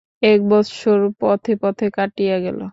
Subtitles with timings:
[0.23, 2.61] এক বৎসর পথে পথে কাটিয়া গেল।